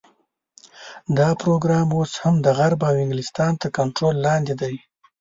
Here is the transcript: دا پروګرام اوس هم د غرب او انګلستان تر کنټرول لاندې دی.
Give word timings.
دا 1.17 1.29
پروګرام 1.41 1.87
اوس 1.97 2.11
هم 2.23 2.35
د 2.45 2.47
غرب 2.57 2.79
او 2.89 2.95
انګلستان 3.03 3.51
تر 3.61 3.69
کنټرول 3.77 4.15
لاندې 4.25 4.53
دی. 4.61 4.75